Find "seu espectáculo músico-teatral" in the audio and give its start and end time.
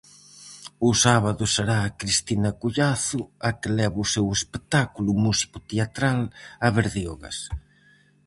4.13-6.19